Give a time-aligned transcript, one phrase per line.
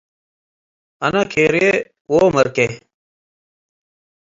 [1.05, 1.63] አነ ኬርዬ
[2.13, 2.57] ወመርኬ